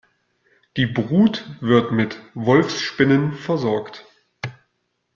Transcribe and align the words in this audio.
Die 0.77 0.87
Brut 0.87 1.45
wird 1.59 1.91
mit 1.91 2.19
Wolfsspinnen 2.33 3.33
versorgt. 3.33 4.03